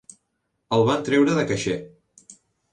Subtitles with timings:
[0.77, 1.79] El van treure de caixer.